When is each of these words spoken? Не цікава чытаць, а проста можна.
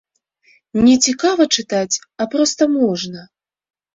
Не 0.85 0.93
цікава 1.09 1.43
чытаць, 1.57 1.95
а 2.25 2.27
проста 2.33 2.63
можна. 2.79 3.21